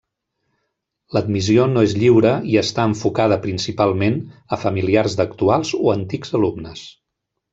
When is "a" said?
4.57-4.61